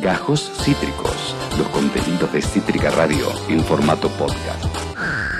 Gajos 0.00 0.50
Cítricos, 0.62 1.34
los 1.58 1.68
contenidos 1.68 2.32
de 2.32 2.40
Cítrica 2.40 2.90
Radio 2.90 3.26
en 3.50 3.62
formato 3.62 4.08
podcast. 4.08 4.64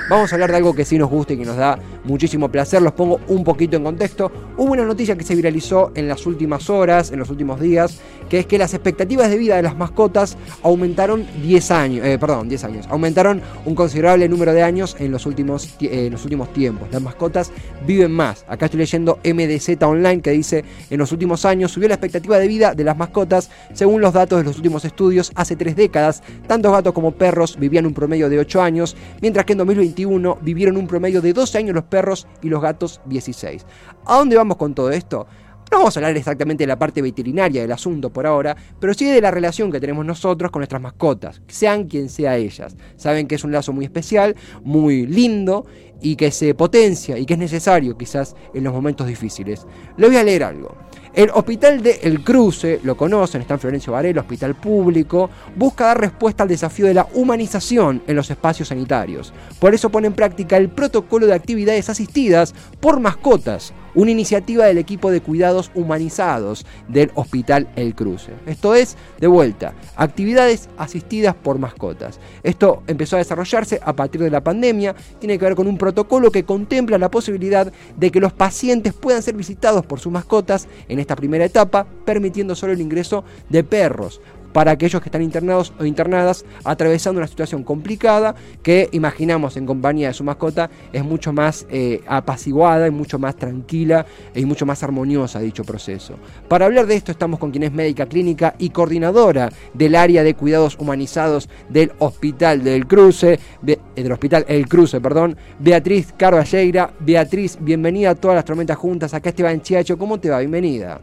Vamos 0.07 0.31
a 0.31 0.35
hablar 0.35 0.51
de 0.51 0.57
algo 0.57 0.75
que 0.75 0.85
sí 0.85 0.99
nos 0.99 1.09
gusta 1.09 1.33
y 1.33 1.37
que 1.37 1.45
nos 1.45 1.57
da 1.57 1.79
muchísimo 2.03 2.49
placer. 2.49 2.81
Los 2.81 2.93
pongo 2.93 3.19
un 3.27 3.43
poquito 3.43 3.77
en 3.77 3.83
contexto. 3.83 4.31
Hubo 4.57 4.71
una 4.71 4.85
noticia 4.85 5.15
que 5.15 5.23
se 5.23 5.35
viralizó 5.35 5.91
en 5.95 6.07
las 6.07 6.25
últimas 6.25 6.69
horas, 6.69 7.11
en 7.11 7.19
los 7.19 7.29
últimos 7.29 7.59
días, 7.59 7.99
que 8.29 8.39
es 8.39 8.45
que 8.45 8.57
las 8.57 8.73
expectativas 8.73 9.29
de 9.29 9.37
vida 9.37 9.55
de 9.55 9.61
las 9.61 9.75
mascotas 9.75 10.37
aumentaron 10.63 11.25
10 11.43 11.71
años, 11.71 12.05
eh, 12.05 12.17
perdón, 12.19 12.47
10 12.49 12.63
años, 12.63 12.87
aumentaron 12.89 13.41
un 13.65 13.75
considerable 13.75 14.27
número 14.29 14.53
de 14.53 14.63
años 14.63 14.95
en 14.99 15.11
los, 15.11 15.25
últimos, 15.25 15.75
eh, 15.81 16.09
los 16.11 16.23
últimos 16.23 16.51
tiempos. 16.53 16.87
Las 16.91 17.01
mascotas 17.01 17.51
viven 17.85 18.11
más. 18.11 18.45
Acá 18.47 18.65
estoy 18.65 18.79
leyendo 18.79 19.19
MDZ 19.23 19.81
Online 19.83 20.21
que 20.21 20.31
dice, 20.31 20.63
en 20.89 20.97
los 20.97 21.11
últimos 21.11 21.45
años 21.45 21.71
subió 21.71 21.87
la 21.87 21.95
expectativa 21.95 22.39
de 22.39 22.47
vida 22.47 22.73
de 22.73 22.83
las 22.83 22.97
mascotas 22.97 23.49
según 23.73 24.01
los 24.01 24.13
datos 24.13 24.39
de 24.39 24.45
los 24.45 24.57
últimos 24.57 24.85
estudios. 24.85 25.31
Hace 25.35 25.55
tres 25.55 25.75
décadas, 25.75 26.23
tantos 26.47 26.71
gatos 26.71 26.93
como 26.93 27.11
perros 27.11 27.57
vivían 27.59 27.85
un 27.85 27.93
promedio 27.93 28.29
de 28.29 28.39
8 28.39 28.61
años, 28.61 28.95
mientras 29.21 29.45
que 29.45 29.53
en 29.53 29.59
2021 29.59 30.37
vivieron 30.41 30.77
un 30.77 30.87
promedio 30.87 31.21
de 31.21 31.33
12 31.33 31.57
años 31.57 31.75
los 31.75 31.83
perros 31.91 32.25
y 32.41 32.49
los 32.49 32.61
gatos 32.61 33.01
16. 33.05 33.63
¿A 34.07 34.17
dónde 34.17 34.37
vamos 34.37 34.57
con 34.57 34.73
todo 34.73 34.89
esto? 34.89 35.27
No 35.71 35.77
vamos 35.77 35.95
a 35.95 35.99
hablar 35.99 36.17
exactamente 36.17 36.63
de 36.63 36.67
la 36.67 36.77
parte 36.77 37.01
veterinaria 37.01 37.61
del 37.61 37.71
asunto 37.71 38.09
por 38.11 38.27
ahora, 38.27 38.57
pero 38.79 38.93
sí 38.93 39.05
de 39.05 39.21
la 39.21 39.31
relación 39.31 39.71
que 39.71 39.79
tenemos 39.79 40.05
nosotros 40.05 40.51
con 40.51 40.59
nuestras 40.59 40.81
mascotas, 40.81 41.41
sean 41.47 41.87
quien 41.87 42.09
sea 42.09 42.35
ellas. 42.35 42.75
Saben 42.97 43.25
que 43.25 43.35
es 43.35 43.43
un 43.45 43.53
lazo 43.53 43.71
muy 43.71 43.85
especial, 43.85 44.35
muy 44.63 45.05
lindo 45.05 45.65
y 46.01 46.17
que 46.17 46.31
se 46.31 46.53
potencia 46.55 47.17
y 47.17 47.25
que 47.25 47.35
es 47.35 47.39
necesario 47.39 47.97
quizás 47.97 48.35
en 48.53 48.65
los 48.65 48.73
momentos 48.73 49.07
difíciles. 49.07 49.65
Les 49.95 50.09
voy 50.09 50.17
a 50.17 50.23
leer 50.23 50.43
algo. 50.43 50.75
El 51.13 51.29
Hospital 51.33 51.83
de 51.83 51.99
El 52.03 52.23
Cruce, 52.23 52.79
lo 52.83 52.95
conocen, 52.95 53.41
está 53.41 53.55
en 53.55 53.59
Florencio 53.59 53.91
Varela, 53.91 54.21
hospital 54.21 54.55
público, 54.55 55.29
busca 55.57 55.87
dar 55.87 55.99
respuesta 55.99 56.43
al 56.43 56.49
desafío 56.49 56.85
de 56.85 56.93
la 56.93 57.07
humanización 57.13 58.01
en 58.07 58.15
los 58.15 58.29
espacios 58.31 58.69
sanitarios. 58.69 59.33
Por 59.59 59.73
eso 59.73 59.89
pone 59.89 60.07
en 60.07 60.13
práctica 60.13 60.55
el 60.55 60.69
protocolo 60.69 61.27
de 61.27 61.33
actividades 61.33 61.89
asistidas 61.89 62.55
por 62.79 63.01
mascotas, 63.01 63.73
una 63.95 64.11
iniciativa 64.11 64.65
del 64.65 64.77
equipo 64.77 65.11
de 65.11 65.21
cuidados 65.21 65.71
humanizados 65.75 66.65
del 66.87 67.11
Hospital 67.15 67.69
El 67.75 67.95
Cruce. 67.95 68.31
Esto 68.45 68.75
es, 68.75 68.97
de 69.19 69.27
vuelta, 69.27 69.73
actividades 69.95 70.69
asistidas 70.77 71.35
por 71.35 71.59
mascotas. 71.59 72.19
Esto 72.43 72.83
empezó 72.87 73.15
a 73.15 73.19
desarrollarse 73.19 73.79
a 73.83 73.95
partir 73.95 74.21
de 74.21 74.29
la 74.29 74.43
pandemia, 74.43 74.95
tiene 75.19 75.37
que 75.37 75.45
ver 75.45 75.55
con 75.55 75.67
un 75.67 75.77
protocolo 75.77 76.31
que 76.31 76.43
contempla 76.43 76.97
la 76.97 77.11
posibilidad 77.11 77.71
de 77.97 78.11
que 78.11 78.19
los 78.19 78.33
pacientes 78.33 78.93
puedan 78.93 79.23
ser 79.23 79.35
visitados 79.35 79.85
por 79.85 79.99
sus 79.99 80.11
mascotas 80.11 80.67
en 80.87 80.99
esta 80.99 81.15
primera 81.15 81.45
etapa, 81.45 81.85
permitiendo 82.05 82.55
solo 82.55 82.73
el 82.73 82.81
ingreso 82.81 83.23
de 83.49 83.63
perros 83.63 84.21
para 84.53 84.71
aquellos 84.71 85.01
que 85.01 85.09
están 85.09 85.21
internados 85.21 85.73
o 85.79 85.85
internadas 85.85 86.45
atravesando 86.63 87.19
una 87.19 87.27
situación 87.27 87.63
complicada 87.63 88.35
que 88.63 88.89
imaginamos 88.91 89.57
en 89.57 89.65
compañía 89.65 90.09
de 90.09 90.13
su 90.13 90.23
mascota 90.23 90.69
es 90.91 91.03
mucho 91.03 91.33
más 91.33 91.65
eh, 91.69 92.01
apaciguada 92.07 92.87
y 92.87 92.91
mucho 92.91 93.19
más 93.19 93.35
tranquila 93.35 94.05
y 94.35 94.45
mucho 94.45 94.65
más 94.65 94.83
armoniosa 94.83 95.39
dicho 95.39 95.63
proceso. 95.63 96.15
Para 96.47 96.65
hablar 96.65 96.87
de 96.87 96.95
esto 96.95 97.11
estamos 97.11 97.39
con 97.39 97.51
quien 97.51 97.63
es 97.63 97.71
médica 97.71 98.05
clínica 98.05 98.55
y 98.57 98.69
coordinadora 98.69 99.51
del 99.73 99.95
área 99.95 100.23
de 100.23 100.33
cuidados 100.33 100.77
humanizados 100.79 101.49
del 101.69 101.91
Hospital 101.99 102.63
del 102.63 102.87
Cruce, 102.87 103.39
eh, 103.65 103.77
del 103.95 104.11
Hospital 104.11 104.45
El 104.47 104.67
Cruce, 104.67 104.99
perdón, 105.01 105.37
Beatriz 105.59 106.13
Carballeira. 106.17 106.91
Beatriz, 106.99 107.57
bienvenida 107.59 108.11
a 108.11 108.15
todas 108.15 108.35
las 108.35 108.45
tormentas 108.45 108.77
juntas. 108.77 109.13
Acá 109.13 109.29
Esteban 109.29 109.61
Chiacho, 109.61 109.97
¿cómo 109.97 110.19
te 110.19 110.29
va? 110.29 110.39
Bienvenida. 110.39 110.99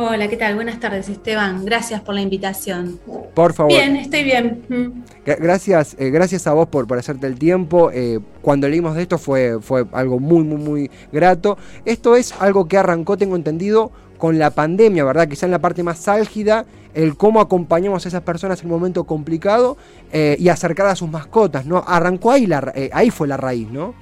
Hola, 0.00 0.28
¿qué 0.28 0.36
tal? 0.36 0.54
Buenas 0.54 0.78
tardes, 0.78 1.08
Esteban. 1.08 1.64
Gracias 1.64 2.00
por 2.02 2.14
la 2.14 2.20
invitación. 2.20 3.00
Por 3.34 3.52
favor. 3.52 3.72
Bien, 3.72 3.96
estoy 3.96 4.22
bien. 4.22 4.62
Mm. 4.68 5.02
Gracias, 5.26 5.96
eh, 5.98 6.10
gracias 6.10 6.46
a 6.46 6.52
vos 6.52 6.68
por, 6.68 6.86
por 6.86 6.98
hacerte 6.98 7.26
el 7.26 7.36
tiempo. 7.36 7.90
Eh, 7.92 8.20
cuando 8.40 8.68
leímos 8.68 8.94
de 8.94 9.02
esto 9.02 9.18
fue, 9.18 9.60
fue 9.60 9.86
algo 9.90 10.20
muy, 10.20 10.44
muy, 10.44 10.56
muy 10.56 10.90
grato. 11.10 11.58
Esto 11.84 12.14
es 12.14 12.32
algo 12.38 12.68
que 12.68 12.78
arrancó, 12.78 13.16
tengo 13.16 13.34
entendido, 13.34 13.90
con 14.18 14.38
la 14.38 14.50
pandemia, 14.50 15.02
¿verdad? 15.02 15.26
Quizá 15.26 15.46
en 15.46 15.52
la 15.52 15.58
parte 15.58 15.82
más 15.82 16.06
álgida, 16.06 16.64
el 16.94 17.16
cómo 17.16 17.40
acompañamos 17.40 18.06
a 18.06 18.08
esas 18.08 18.22
personas 18.22 18.60
en 18.60 18.66
un 18.66 18.78
momento 18.78 19.02
complicado 19.02 19.78
eh, 20.12 20.36
y 20.38 20.48
acercar 20.48 20.86
a 20.86 20.94
sus 20.94 21.10
mascotas, 21.10 21.66
¿no? 21.66 21.82
Arrancó 21.84 22.30
ahí, 22.30 22.46
la, 22.46 22.72
ahí 22.92 23.10
fue 23.10 23.26
la 23.26 23.36
raíz, 23.36 23.68
¿no? 23.68 23.94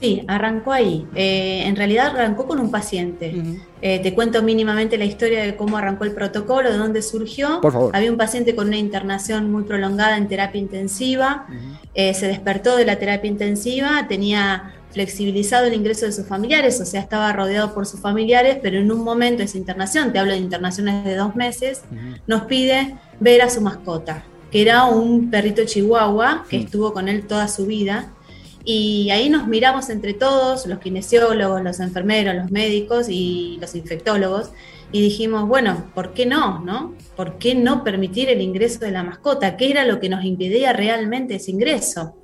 Sí, 0.00 0.24
arrancó 0.28 0.72
ahí. 0.72 1.06
Eh, 1.14 1.62
en 1.64 1.74
realidad 1.74 2.08
arrancó 2.08 2.46
con 2.46 2.60
un 2.60 2.70
paciente. 2.70 3.34
Eh, 3.80 3.98
te 4.00 4.14
cuento 4.14 4.42
mínimamente 4.42 4.98
la 4.98 5.04
historia 5.04 5.42
de 5.42 5.56
cómo 5.56 5.78
arrancó 5.78 6.04
el 6.04 6.12
protocolo, 6.12 6.70
de 6.70 6.76
dónde 6.76 7.00
surgió. 7.02 7.60
Por 7.62 7.72
favor. 7.72 7.96
Había 7.96 8.10
un 8.10 8.18
paciente 8.18 8.54
con 8.54 8.68
una 8.68 8.76
internación 8.76 9.50
muy 9.50 9.64
prolongada 9.64 10.16
en 10.18 10.28
terapia 10.28 10.60
intensiva. 10.60 11.46
Eh, 11.94 12.12
se 12.12 12.28
despertó 12.28 12.76
de 12.76 12.84
la 12.84 12.98
terapia 12.98 13.30
intensiva, 13.30 14.06
tenía 14.06 14.74
flexibilizado 14.90 15.66
el 15.66 15.74
ingreso 15.74 16.06
de 16.06 16.12
sus 16.12 16.26
familiares, 16.26 16.80
o 16.80 16.86
sea, 16.86 17.00
estaba 17.00 17.30
rodeado 17.32 17.74
por 17.74 17.84
sus 17.84 18.00
familiares, 18.00 18.58
pero 18.62 18.78
en 18.78 18.90
un 18.90 19.04
momento 19.04 19.38
de 19.38 19.44
esa 19.44 19.58
internación, 19.58 20.10
te 20.10 20.18
hablo 20.18 20.32
de 20.32 20.38
internaciones 20.38 21.04
de 21.04 21.16
dos 21.16 21.36
meses, 21.36 21.82
nos 22.26 22.44
pide 22.44 22.96
ver 23.20 23.42
a 23.42 23.50
su 23.50 23.60
mascota, 23.60 24.24
que 24.50 24.62
era 24.62 24.86
un 24.86 25.30
perrito 25.30 25.66
chihuahua 25.66 26.46
que 26.48 26.56
estuvo 26.56 26.94
con 26.94 27.08
él 27.08 27.26
toda 27.26 27.46
su 27.48 27.66
vida 27.66 28.15
y 28.68 29.10
ahí 29.10 29.30
nos 29.30 29.46
miramos 29.46 29.90
entre 29.90 30.12
todos, 30.12 30.66
los 30.66 30.80
kinesiólogos, 30.80 31.62
los 31.62 31.78
enfermeros, 31.78 32.34
los 32.34 32.50
médicos 32.50 33.06
y 33.08 33.58
los 33.60 33.76
infectólogos, 33.76 34.50
y 34.90 35.00
dijimos, 35.00 35.46
bueno, 35.46 35.90
¿por 35.94 36.14
qué 36.14 36.26
no? 36.26 36.58
¿no? 36.58 36.96
¿Por 37.14 37.38
qué 37.38 37.54
no 37.54 37.84
permitir 37.84 38.28
el 38.28 38.40
ingreso 38.40 38.80
de 38.80 38.90
la 38.90 39.04
mascota? 39.04 39.56
¿Qué 39.56 39.70
era 39.70 39.84
lo 39.84 40.00
que 40.00 40.08
nos 40.08 40.24
impedía 40.24 40.72
realmente 40.72 41.36
ese 41.36 41.52
ingreso? 41.52 42.16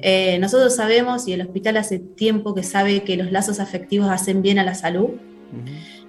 Eh, 0.00 0.38
nosotros 0.40 0.74
sabemos, 0.74 1.28
y 1.28 1.34
el 1.34 1.42
hospital 1.42 1.76
hace 1.76 2.00
tiempo 2.00 2.52
que 2.52 2.64
sabe 2.64 3.04
que 3.04 3.16
los 3.16 3.30
lazos 3.30 3.60
afectivos 3.60 4.10
hacen 4.10 4.42
bien 4.42 4.58
a 4.58 4.64
la 4.64 4.74
salud, 4.74 5.10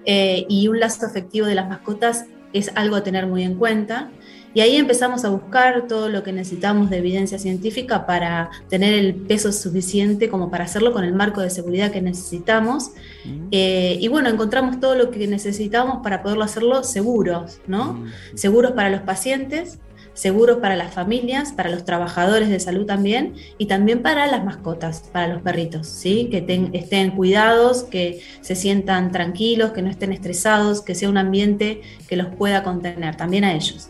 eh, 0.05 0.47
y 0.49 0.69
un 0.69 0.79
lazo 0.79 1.05
afectivo 1.05 1.45
de 1.45 1.53
las 1.53 1.69
mascotas 1.69 2.25
es 2.51 2.71
algo 2.73 2.95
a 2.95 3.03
tener 3.03 3.27
muy 3.27 3.43
en 3.43 3.53
cuenta. 3.53 4.09
Y 4.57 4.61
ahí 4.61 4.75
empezamos 4.75 5.23
a 5.23 5.29
buscar 5.29 5.85
todo 5.87 6.09
lo 6.09 6.23
que 6.23 6.31
necesitamos 6.31 6.89
de 6.89 6.97
evidencia 6.97 7.37
científica 7.37 8.07
para 8.07 8.49
tener 8.69 8.95
el 8.95 9.13
peso 9.13 9.51
suficiente 9.51 10.29
como 10.29 10.49
para 10.49 10.63
hacerlo 10.63 10.93
con 10.93 11.03
el 11.03 11.13
marco 11.13 11.41
de 11.41 11.51
seguridad 11.51 11.91
que 11.91 12.01
necesitamos. 12.01 12.89
Mm. 13.23 13.49
Eh, 13.51 13.99
y 14.01 14.07
bueno, 14.07 14.29
encontramos 14.29 14.79
todo 14.79 14.95
lo 14.95 15.11
que 15.11 15.27
necesitamos 15.27 15.99
para 16.01 16.23
poderlo 16.23 16.43
hacerlo 16.43 16.83
seguros, 16.83 17.59
¿no? 17.67 17.93
Mm. 17.93 18.07
Seguros 18.33 18.71
para 18.71 18.89
los 18.89 19.01
pacientes, 19.01 19.77
seguros 20.17 20.57
para 20.57 20.75
las 20.75 20.93
familias, 20.93 21.53
para 21.53 21.69
los 21.69 21.85
trabajadores 21.85 22.49
de 22.49 22.59
salud 22.59 22.87
también 22.87 23.35
y 23.59 23.67
también 23.67 24.01
para 24.01 24.25
las 24.25 24.43
mascotas, 24.43 25.03
para 25.11 25.27
los 25.27 25.43
perritos, 25.43 25.87
¿sí? 25.87 26.27
que 26.31 26.43
estén 26.73 27.11
cuidados, 27.11 27.83
que 27.83 28.21
se 28.41 28.55
sientan 28.55 29.11
tranquilos, 29.11 29.71
que 29.71 29.83
no 29.83 29.91
estén 29.91 30.11
estresados, 30.11 30.81
que 30.81 30.95
sea 30.95 31.07
un 31.07 31.19
ambiente 31.19 31.81
que 32.07 32.15
los 32.15 32.27
pueda 32.33 32.63
contener, 32.63 33.15
también 33.15 33.43
a 33.43 33.53
ellos. 33.53 33.89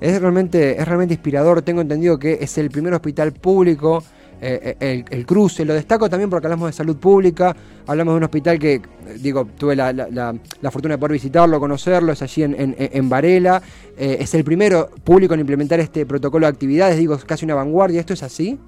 Es 0.00 0.20
realmente, 0.20 0.78
es 0.78 0.86
realmente 0.86 1.14
inspirador, 1.14 1.62
tengo 1.62 1.80
entendido 1.80 2.18
que 2.18 2.38
es 2.42 2.58
el 2.58 2.70
primer 2.70 2.92
hospital 2.92 3.32
público 3.32 4.04
eh, 4.44 4.76
eh, 4.80 5.04
el, 5.08 5.24
cruce. 5.24 5.64
Lo 5.64 5.72
destaco 5.72 6.10
también 6.10 6.28
porque 6.28 6.48
hablamos 6.48 6.68
de 6.68 6.72
salud 6.72 6.96
pública, 6.96 7.54
hablamos 7.86 8.14
de 8.14 8.16
un 8.16 8.24
hospital 8.24 8.58
que, 8.58 8.74
eh, 8.74 8.82
digo, 9.20 9.46
tuve 9.56 9.76
la, 9.76 10.34
fortuna 10.68 10.94
de 10.94 10.98
poder 10.98 11.12
visitarlo, 11.12 11.60
conocerlo, 11.60 12.10
es 12.10 12.22
allí 12.22 12.42
en, 12.42 13.08
Varela. 13.08 13.62
es 13.96 14.34
el 14.34 14.42
primero 14.42 14.90
público 15.04 15.34
en 15.34 15.40
implementar 15.40 15.78
este 15.78 16.04
protocolo 16.06 16.46
de 16.46 16.50
actividades, 16.50 16.96
digo, 16.96 17.14
es 17.14 17.24
casi 17.24 17.44
una 17.44 17.54
vanguardia. 17.54 18.00
¿Esto 18.00 18.14
es 18.14 18.24
así? 18.24 18.58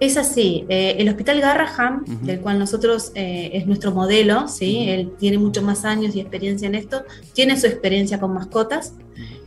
Es 0.00 0.16
así, 0.16 0.66
el 0.68 1.08
Hospital 1.08 1.40
Garraham, 1.40 2.04
del 2.22 2.40
cual 2.40 2.58
nosotros 2.58 3.12
es 3.14 3.64
nuestro 3.68 3.92
modelo, 3.92 4.48
¿sí? 4.48 4.88
él 4.88 5.12
tiene 5.20 5.38
muchos 5.38 5.62
más 5.62 5.84
años 5.84 6.16
y 6.16 6.20
experiencia 6.20 6.66
en 6.66 6.74
esto, 6.74 7.04
tiene 7.32 7.56
su 7.56 7.68
experiencia 7.68 8.18
con 8.18 8.34
mascotas, 8.34 8.94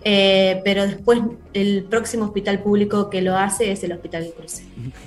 eh, 0.08 0.62
pero 0.64 0.86
después 0.86 1.20
el 1.54 1.84
próximo 1.86 2.26
hospital 2.26 2.62
público 2.62 3.10
que 3.10 3.24
lo 3.24 3.36
hace 3.36 3.72
es 3.72 3.84
el 3.84 3.92
Hospital 3.92 4.24
de 4.24 4.32
Cruce. 4.34 4.64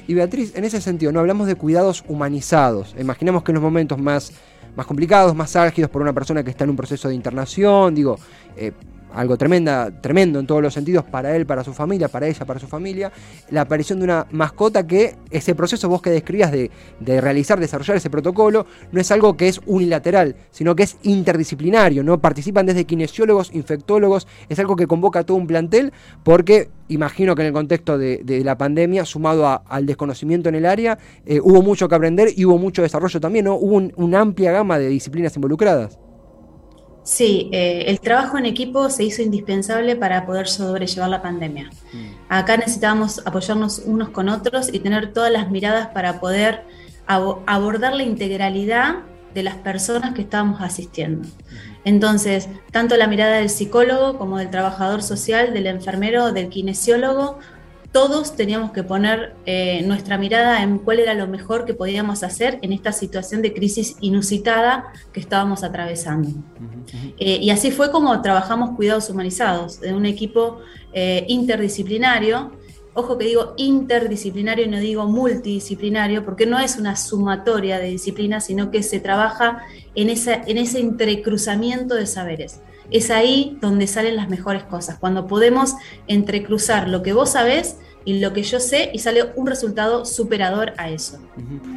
Y 0.09 0.15
Beatriz, 0.15 0.53
en 0.56 0.65
ese 0.65 0.81
sentido, 0.81 1.12
no 1.12 1.21
hablamos 1.21 1.47
de 1.47 1.55
cuidados 1.55 2.03
humanizados. 2.09 2.97
Imaginemos 2.99 3.45
que 3.45 3.53
en 3.53 3.55
los 3.55 3.62
momentos 3.62 3.97
más, 3.97 4.33
más 4.75 4.87
complicados, 4.87 5.37
más 5.37 5.55
álgidos 5.55 5.89
por 5.89 6.03
una 6.03 6.12
persona 6.12 6.43
que 6.43 6.50
está 6.50 6.65
en 6.65 6.71
un 6.71 6.77
proceso 6.77 7.09
de 7.09 7.15
internación, 7.15 7.95
digo, 7.95 8.19
eh, 8.56 8.73
algo 9.14 9.37
tremenda, 9.37 9.90
tremendo 10.00 10.38
en 10.40 10.46
todos 10.46 10.62
los 10.62 10.75
sentidos 10.75 11.05
para 11.05 11.34
él, 11.37 11.46
para 11.46 11.64
su 11.64 11.72
familia, 11.72 12.08
para 12.08 12.26
ella, 12.26 12.44
para 12.44 12.60
su 12.60 12.66
familia, 12.66 13.12
la 13.50 13.62
aparición 13.62 13.99
de 13.99 14.05
una 14.05 14.26
mascota 14.31 14.87
que 14.87 15.16
ese 15.31 15.55
proceso 15.55 15.88
vos 15.88 16.02
que 16.02 16.10
describías 16.10 16.52
de, 16.52 16.70
realizar, 17.20 17.58
desarrollar 17.58 17.96
ese 17.96 18.10
protocolo, 18.10 18.66
no 18.93 19.00
es 19.00 19.10
algo 19.10 19.37
que 19.37 19.49
es 19.49 19.60
unilateral, 19.66 20.37
sino 20.50 20.75
que 20.76 20.84
es 20.84 20.96
interdisciplinario, 21.02 22.02
¿no? 22.02 22.20
Participan 22.20 22.66
desde 22.66 22.84
kinesiólogos, 22.84 23.50
infectólogos, 23.55 24.26
es 24.49 24.58
algo 24.58 24.76
que 24.76 24.87
convoca 24.87 25.20
a 25.20 25.25
todo 25.25 25.37
un 25.37 25.46
plantel, 25.46 25.93
porque 26.22 26.70
imagino 26.88 27.34
que 27.34 27.43
en 27.43 27.49
el 27.49 27.52
contexto 27.52 27.99
de, 27.99 28.43
la 28.44 28.56
pandemia, 28.56 29.05
sumado 29.05 29.62
al 29.66 29.87
desconocimiento 29.87 30.49
en 30.49 30.55
el 30.55 30.66
área, 30.66 30.99
eh, 31.26 31.40
hubo 31.40 31.62
mucho 31.62 31.88
que 31.88 31.94
aprender 31.94 32.28
y 32.34 32.44
hubo 32.44 32.58
mucho 32.58 32.82
desarrollo 32.82 33.20
también, 33.20 33.46
¿no? 33.46 33.56
Hubo 33.56 33.90
una 33.96 34.20
amplia 34.20 34.52
gama 34.52 34.78
de 34.78 34.88
disciplinas 34.88 35.34
involucradas. 35.37 35.99
Sí, 37.08 37.49
eh, 37.52 37.84
el 37.87 38.00
trabajo 38.00 38.37
en 38.37 38.44
equipo 38.44 38.90
se 38.90 39.02
hizo 39.02 39.22
indispensable 39.22 39.96
para 39.96 40.26
poder 40.26 40.46
sobrellevar 40.46 41.08
la 41.08 41.22
pandemia. 41.22 41.70
Mm. 41.94 42.10
Acá 42.28 42.58
necesitábamos 42.58 43.22
apoyarnos 43.25 43.78
unos 43.87 44.10
con 44.10 44.28
otros 44.28 44.69
y 44.70 44.81
tener 44.81 45.14
todas 45.14 45.32
las 45.32 45.50
miradas 45.50 45.87
para 45.87 46.20
poder 46.20 46.64
abordar 47.06 47.94
la 47.94 48.02
integralidad 48.02 48.96
de 49.32 49.43
las 49.43 49.55
personas 49.55 50.12
que 50.12 50.20
estábamos 50.20 50.60
asistiendo. 50.60 51.26
Entonces, 51.87 52.50
tanto 52.72 52.94
la 52.99 53.06
mirada 53.06 53.37
del 53.37 53.49
psicólogo 53.49 54.19
como 54.19 54.37
del 54.37 54.50
trabajador 54.50 55.02
social, 55.02 55.55
del 55.55 55.66
enfermero, 55.66 56.32
del 56.32 56.50
kinesiólogo, 56.50 57.38
todos 57.93 58.37
teníamos 58.37 58.73
que 58.73 58.82
poner 58.82 59.35
eh, 59.46 59.82
nuestra 59.87 60.19
mirada 60.19 60.62
en 60.62 60.79
cuál 60.79 61.00
era 61.00 61.14
lo 61.14 61.26
mejor 61.26 61.64
que 61.64 61.73
podíamos 61.73 62.23
hacer 62.23 62.58
en 62.62 62.73
esta 62.73 62.93
situación 62.93 63.40
de 63.40 63.55
crisis 63.55 63.96
inusitada 64.00 64.93
que 65.12 65.20
estábamos 65.20 65.64
atravesando. 65.64 66.29
Eh, 67.19 67.38
y 67.40 67.50
así 67.50 67.70
fue 67.70 67.90
como 67.90 68.20
trabajamos 68.20 68.76
cuidados 68.76 69.08
humanizados, 69.08 69.81
de 69.81 69.94
un 69.94 70.05
equipo 70.05 70.58
eh, 70.93 71.25
interdisciplinario. 71.29 72.52
Ojo 72.93 73.17
que 73.17 73.26
digo 73.26 73.55
interdisciplinario 73.56 74.67
y 74.67 74.69
no 74.69 74.79
digo 74.81 75.06
multidisciplinario, 75.06 76.25
porque 76.25 76.46
no 76.46 76.58
es 76.58 76.76
una 76.76 76.94
sumatoria 76.94 77.79
de 77.79 77.88
disciplinas, 77.88 78.46
sino 78.46 78.70
que 78.70 78.82
se 78.82 79.00
trabaja 79.00 79.62
en, 79.94 80.11
esa, 80.11 80.34
en 80.34 80.58
ese 80.58 80.81
entrecruzamiento 80.81 81.94
de 81.94 82.06
saberes 82.06 82.61
es 82.90 83.11
ahí 83.11 83.58
donde 83.61 83.87
salen 83.87 84.17
las 84.17 84.29
mejores 84.29 84.64
cosas, 84.64 84.99
cuando 84.99 85.26
podemos 85.26 85.75
entrecruzar 86.06 86.88
lo 86.88 87.02
que 87.02 87.12
vos 87.12 87.31
sabés 87.31 87.76
y 88.05 88.20
lo 88.20 88.32
que 88.32 88.43
yo 88.43 88.58
sé 88.58 88.90
y 88.94 89.00
sale 89.00 89.23
un 89.37 89.46
resultado 89.46 90.05
superador 90.05 90.73
a 90.79 90.88
eso. 90.88 91.19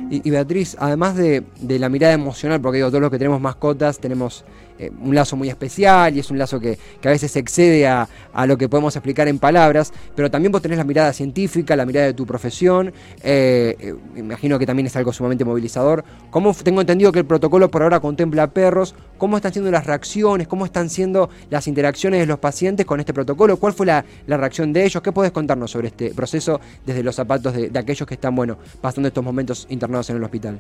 y, 0.10 0.30
Beatriz, 0.30 0.78
además 0.80 1.16
de, 1.16 1.44
de, 1.60 1.80
la 1.80 1.90
mirada 1.90 2.14
emocional, 2.14 2.62
porque 2.62 2.78
digo, 2.78 2.90
todos 2.90 3.02
los 3.02 3.12
que 3.12 3.18
tenemos 3.18 3.42
mascotas 3.42 4.00
tenemos 4.00 4.46
eh, 4.82 4.92
un 5.00 5.14
lazo 5.14 5.36
muy 5.36 5.48
especial 5.48 6.16
y 6.16 6.20
es 6.20 6.32
un 6.32 6.40
lazo 6.40 6.60
que, 6.60 6.80
a 7.04 7.10
veces 7.10 7.36
excede 7.36 7.86
a, 7.88 8.08
lo 8.48 8.58
que 8.58 8.68
podemos 8.68 8.96
explicar 8.96 9.28
en 9.28 9.38
palabras, 9.38 9.94
pero 10.16 10.32
también 10.32 10.52
vos 10.52 10.60
tenés 10.60 10.80
la 10.80 10.84
mirada 10.84 11.14
científica, 11.14 11.76
la 11.76 11.86
mirada 11.86 12.08
de 12.08 12.14
tu 12.16 12.26
profesión, 12.26 12.92
eh, 13.22 13.76
eh, 13.80 13.96
imagino 14.16 14.58
que 14.58 14.66
también 14.66 14.88
es 14.88 14.96
algo 14.96 15.14
sumamente 15.14 15.46
movilizador. 15.46 16.04
¿Cómo 16.32 16.52
tengo 16.56 16.82
entendido 16.82 17.12
que 17.12 17.20
el 17.20 17.26
protocolo 17.26 17.70
por 17.70 17.84
ahora 17.84 18.00
contempla 18.00 18.48
perros? 18.48 18.96
¿Cómo 19.20 19.38
están 19.38 19.54
siendo 19.54 19.70
las 19.70 19.86
reacciones? 19.86 20.48
¿Cómo 20.48 20.66
están 20.66 20.90
siendo 20.90 21.30
las 21.52 21.68
interacciones 21.68 22.20
de 22.20 22.26
los 22.26 22.40
pacientes 22.40 22.88
con 22.88 23.00
este 23.00 23.14
protocolo? 23.14 23.58
¿Cuál 23.58 23.74
fue 23.74 23.86
la, 23.86 24.04
reacción 24.26 24.74
de 24.74 24.84
ellos? 24.84 25.04
¿Qué 25.04 25.12
podés 25.12 25.32
contarnos 25.32 25.70
sobre 25.70 25.90
este 25.90 26.10
proceso 26.16 26.60
desde 26.88 27.04
los 27.04 27.14
zapatos 27.14 27.54
de, 27.54 27.70
de 27.70 27.80
aquellos 27.80 28.08
que 28.08 28.16
están, 28.16 28.36
bueno, 28.36 28.58
pasando 28.82 29.08
estos 29.08 29.24
momentos 29.24 29.68
internados 29.70 30.10
en 30.10 30.16
el 30.16 30.24
hospital? 30.24 30.58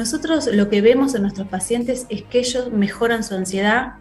Nosotros 0.00 0.48
lo 0.50 0.70
que 0.70 0.80
vemos 0.80 1.14
en 1.14 1.20
nuestros 1.20 1.46
pacientes 1.46 2.06
es 2.08 2.22
que 2.22 2.38
ellos 2.38 2.72
mejoran 2.72 3.22
su 3.22 3.34
ansiedad, 3.34 3.96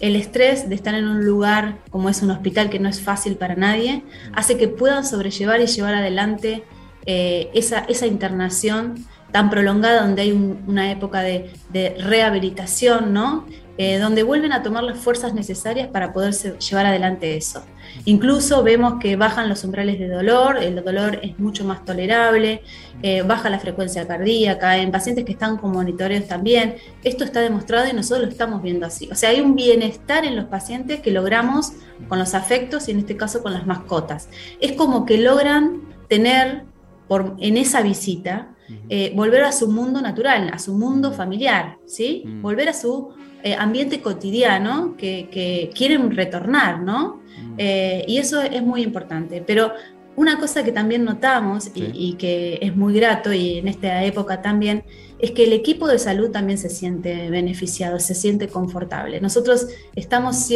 el 0.00 0.16
estrés 0.16 0.68
de 0.68 0.74
estar 0.74 0.96
en 0.96 1.06
un 1.06 1.24
lugar 1.24 1.78
como 1.90 2.08
es 2.08 2.22
un 2.22 2.32
hospital 2.32 2.70
que 2.70 2.80
no 2.80 2.88
es 2.88 3.00
fácil 3.00 3.36
para 3.36 3.54
nadie, 3.54 4.02
hace 4.32 4.56
que 4.56 4.66
puedan 4.66 5.06
sobrellevar 5.06 5.60
y 5.60 5.66
llevar 5.66 5.94
adelante 5.94 6.64
eh, 7.06 7.50
esa, 7.54 7.84
esa, 7.88 8.08
internación 8.08 9.06
tan 9.30 9.48
prolongada 9.48 10.02
donde 10.02 10.22
hay 10.22 10.32
una 10.32 10.90
época 10.90 11.20
de, 11.20 11.52
de 11.72 11.94
rehabilitación, 12.00 13.12
¿no? 13.12 13.46
Eh, 13.76 13.98
donde 13.98 14.22
vuelven 14.22 14.52
a 14.52 14.62
tomar 14.62 14.84
las 14.84 14.98
fuerzas 14.98 15.34
necesarias 15.34 15.88
para 15.88 16.12
poder 16.12 16.32
llevar 16.32 16.86
adelante 16.86 17.36
eso. 17.36 17.64
Incluso 18.04 18.62
vemos 18.62 19.00
que 19.00 19.16
bajan 19.16 19.48
los 19.48 19.64
umbrales 19.64 19.98
de 19.98 20.08
dolor, 20.08 20.62
el 20.62 20.76
dolor 20.76 21.18
es 21.22 21.40
mucho 21.40 21.64
más 21.64 21.84
tolerable, 21.84 22.62
eh, 23.02 23.22
baja 23.22 23.50
la 23.50 23.58
frecuencia 23.58 24.06
cardíaca, 24.06 24.78
en 24.78 24.92
pacientes 24.92 25.24
que 25.24 25.32
están 25.32 25.56
con 25.56 25.72
monitoreos 25.72 26.28
también. 26.28 26.76
Esto 27.02 27.24
está 27.24 27.40
demostrado 27.40 27.88
y 27.88 27.92
nosotros 27.92 28.26
lo 28.26 28.30
estamos 28.30 28.62
viendo 28.62 28.86
así. 28.86 29.08
O 29.10 29.16
sea, 29.16 29.30
hay 29.30 29.40
un 29.40 29.56
bienestar 29.56 30.24
en 30.24 30.36
los 30.36 30.44
pacientes 30.44 31.00
que 31.00 31.10
logramos 31.10 31.72
con 32.08 32.20
los 32.20 32.34
afectos 32.34 32.86
y 32.88 32.92
en 32.92 33.00
este 33.00 33.16
caso 33.16 33.42
con 33.42 33.52
las 33.52 33.66
mascotas. 33.66 34.28
Es 34.60 34.72
como 34.72 35.04
que 35.04 35.18
logran 35.18 35.82
tener 36.08 36.62
por, 37.08 37.34
en 37.40 37.56
esa 37.56 37.82
visita, 37.82 38.54
eh, 38.88 39.12
volver 39.16 39.42
a 39.42 39.50
su 39.50 39.68
mundo 39.68 40.00
natural, 40.00 40.50
a 40.52 40.60
su 40.60 40.74
mundo 40.74 41.12
familiar, 41.12 41.76
¿sí? 41.86 42.24
Volver 42.40 42.70
a 42.70 42.72
su 42.72 43.12
eh, 43.46 43.54
ambiente 43.58 44.00
cotidiano 44.00 44.96
que, 44.96 45.70
quieren 45.74 46.10
retornar, 46.16 46.80
¿no? 46.80 47.16
Mm. 47.16 47.54
Eh, 47.58 48.04
y 48.08 48.16
eso 48.16 48.40
es 48.40 48.62
muy 48.62 48.80
importante. 48.80 49.44
Pero 49.46 49.70
una 50.16 50.38
cosa 50.38 50.64
que 50.64 50.72
también 50.72 51.04
notamos 51.04 51.70
y, 51.74 52.14
que 52.14 52.58
es 52.62 52.74
muy 52.74 52.94
grato 52.94 53.34
y 53.34 53.58
en 53.58 53.68
esta 53.68 54.02
época 54.02 54.40
también 54.40 54.84
es 55.18 55.32
que 55.32 55.44
el 55.44 55.52
equipo 55.52 55.88
de 55.88 55.98
salud 55.98 56.30
también 56.30 56.56
se 56.56 56.70
siente 56.70 57.28
beneficiado, 57.28 58.00
se 58.00 58.14
siente 58.14 58.48
confortable. 58.48 59.20
Nosotros 59.20 59.66
estamos 59.94 60.48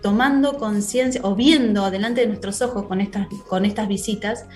tomando 0.00 0.56
conciencia 0.56 1.20
o 1.24 1.34
viendo 1.34 1.90
delante 1.90 2.20
de 2.20 2.28
nuestros 2.28 2.62
ojos 2.62 2.84
con 2.86 3.00
estas, 3.00 3.26
con 3.48 3.64
estas 3.64 3.88
visitas 3.88 4.46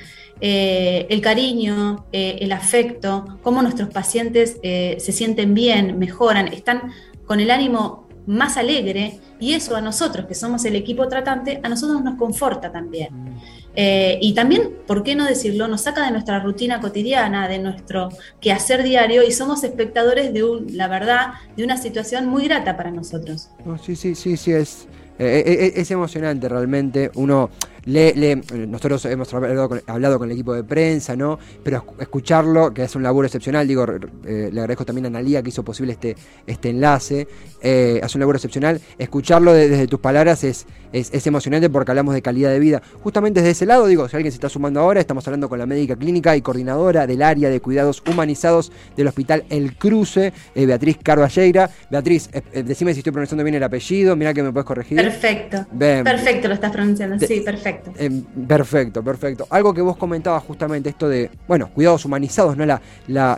eh, 0.40 1.06
el 1.10 1.20
cariño, 1.20 2.06
el 2.12 2.52
afecto, 2.52 3.38
cómo 3.42 3.62
nuestros 3.62 3.88
pacientes 3.88 4.58
se 4.62 5.12
sienten 5.12 5.54
bien, 5.54 5.98
mejoran, 5.98 6.48
están 6.48 6.92
con 7.26 7.40
el 7.40 7.50
ánimo 7.50 8.04
más 8.26 8.56
alegre 8.56 9.20
y 9.38 9.52
eso 9.52 9.76
a 9.76 9.80
nosotros, 9.80 10.26
que 10.26 10.34
somos 10.34 10.64
el 10.64 10.76
equipo 10.76 11.08
tratante, 11.08 11.60
a 11.62 11.68
nosotros 11.68 12.02
nos 12.02 12.16
conforta 12.16 12.72
también. 12.72 13.08
Mm. 13.12 13.40
Eh, 13.76 14.18
y 14.22 14.34
también, 14.34 14.70
¿por 14.86 15.02
qué 15.02 15.16
no 15.16 15.24
decirlo? 15.24 15.66
Nos 15.66 15.82
saca 15.82 16.04
de 16.04 16.12
nuestra 16.12 16.38
rutina 16.38 16.80
cotidiana, 16.80 17.48
de 17.48 17.58
nuestro 17.58 18.08
quehacer 18.40 18.84
diario 18.84 19.24
y 19.24 19.32
somos 19.32 19.64
espectadores 19.64 20.32
de, 20.32 20.44
un, 20.44 20.76
la 20.76 20.86
verdad, 20.88 21.34
de 21.56 21.64
una 21.64 21.76
situación 21.76 22.26
muy 22.26 22.44
grata 22.44 22.76
para 22.76 22.90
nosotros. 22.90 23.50
sí, 23.84 23.96
sí, 23.96 24.14
sí, 24.14 24.36
sí, 24.36 24.52
es, 24.52 24.86
eh, 25.18 25.42
eh, 25.44 25.72
es 25.74 25.90
emocionante 25.90 26.48
realmente. 26.48 27.10
Uno 27.14 27.50
le, 27.86 28.36
nosotros 28.66 29.04
hemos 29.06 29.32
hablado 29.34 30.18
con, 30.18 30.28
el 30.28 30.32
equipo 30.32 30.54
de 30.54 30.64
prensa, 30.64 31.16
¿no? 31.16 31.38
Pero 31.62 31.84
escucharlo, 31.98 32.72
que 32.72 32.84
es 32.84 32.96
un 32.96 33.02
laburo 33.02 33.26
excepcional, 33.26 33.66
digo, 33.68 33.86
eh, 34.24 34.50
le 34.52 34.60
agradezco 34.60 34.84
también 34.84 35.04
a 35.06 35.08
Analía 35.08 35.42
que 35.42 35.50
hizo 35.50 35.62
posible 35.62 35.92
este, 35.92 36.16
este 36.46 36.70
enlace, 36.70 37.28
eh, 37.60 38.00
hace 38.02 38.16
un 38.16 38.20
laburo 38.20 38.36
excepcional. 38.36 38.80
Escucharlo 38.98 39.52
desde 39.52 39.86
tus 39.86 40.00
palabras 40.00 40.44
es, 40.44 40.66
es, 40.92 41.26
emocionante 41.26 41.68
porque 41.70 41.90
hablamos 41.90 42.14
de 42.14 42.22
calidad 42.22 42.50
de 42.50 42.58
vida. 42.58 42.82
Justamente 43.02 43.40
desde 43.40 43.52
ese 43.52 43.66
lado, 43.66 43.86
digo, 43.86 44.08
si 44.08 44.16
alguien 44.16 44.32
se 44.32 44.36
está 44.36 44.48
sumando 44.48 44.80
ahora, 44.80 45.00
estamos 45.00 45.26
hablando 45.26 45.48
con 45.48 45.58
la 45.58 45.66
médica 45.66 45.96
clínica 45.96 46.36
y 46.36 46.42
coordinadora 46.42 47.06
del 47.06 47.22
área 47.22 47.50
de 47.50 47.60
cuidados 47.60 48.02
humanizados 48.10 48.72
del 48.96 49.08
Hospital 49.08 49.44
El 49.50 49.76
Cruce, 49.76 50.32
eh, 50.54 50.66
Beatriz 50.66 50.98
Carballeira. 51.02 51.70
Beatriz, 51.90 52.30
decime 52.52 52.92
si 52.94 53.00
estoy 53.00 53.12
pronunciando 53.12 53.44
bien 53.44 53.56
el 53.56 53.62
apellido, 53.62 54.16
mira 54.16 54.32
que 54.32 54.42
me 54.42 54.52
puedes 54.52 54.66
corregir. 54.66 54.96
Perfecto. 54.96 55.66
Perfecto, 55.78 56.48
lo 56.48 56.54
estás 56.54 56.72
pronunciando, 56.72 57.18
sí, 57.24 57.40
perfecto. 57.40 57.73
Em, 57.96 58.22
perfecto. 58.46 59.02
perfecto, 59.02 59.46
Algo 59.50 59.72
que 59.72 59.80
vos 59.80 59.96
comentabas 59.96 60.42
justamente, 60.42 60.88
esto 60.88 61.08
de, 61.08 61.30
bueno, 61.46 61.70
cuidados 61.72 62.04
humanizados, 62.04 62.56
¿no? 62.56 62.64
La, 62.66 62.80